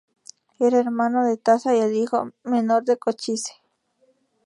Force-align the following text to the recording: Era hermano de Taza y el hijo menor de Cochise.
Era 0.57 0.79
hermano 0.79 1.23
de 1.23 1.37
Taza 1.37 1.75
y 1.75 1.79
el 1.79 1.93
hijo 1.93 2.31
menor 2.43 2.83
de 2.85 2.97
Cochise. 2.97 3.53